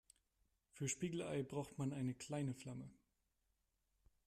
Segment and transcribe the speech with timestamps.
[0.71, 2.89] Für Spiegelei braucht man eine kleine Flamme.